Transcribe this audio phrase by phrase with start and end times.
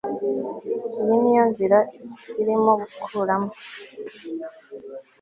[1.01, 1.77] Iyi ni yo nzira
[2.41, 3.51] urimo gukuramo